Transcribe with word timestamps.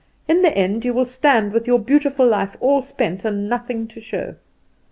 In 0.27 0.41
the 0.41 0.51
end 0.57 0.83
you 0.83 0.95
will 0.95 1.05
stand 1.05 1.53
with 1.53 1.67
your 1.67 1.77
beautiful 1.77 2.27
life 2.27 2.57
all 2.59 2.81
spent, 2.81 3.23
and 3.23 3.47
nothing 3.47 3.87
to 3.89 4.01
show. 4.01 4.33